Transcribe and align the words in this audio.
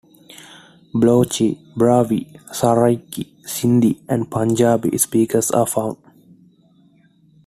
Balochi, 0.95 1.63
Brahvi, 1.77 2.39
Saraiki, 2.47 3.35
Sindhi 3.43 4.01
and 4.09 4.31
Punjabi 4.31 4.97
speakers 4.97 5.51
are 5.51 5.67
found. 5.67 5.97